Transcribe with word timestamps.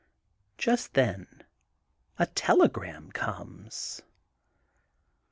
Just 0.57 0.95
then 0.95 1.43
a 2.17 2.25
telegram 2.25 3.11
comes. 3.11 4.01